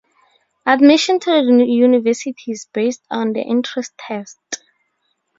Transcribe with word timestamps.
Admission 0.65 1.19
to 1.19 1.29
the 1.29 1.63
university 1.63 2.33
is 2.47 2.67
based 2.73 3.03
on 3.11 3.33
the 3.33 3.41
entry 3.41 3.83
test. 3.99 4.39